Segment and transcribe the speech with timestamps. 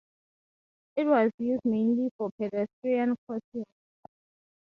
[0.95, 3.65] It was used mainly for pedestrian crossing.